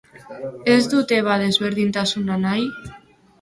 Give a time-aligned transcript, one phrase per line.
[0.75, 1.35] Ez dute ba
[1.67, 2.67] berdintasuna nahi?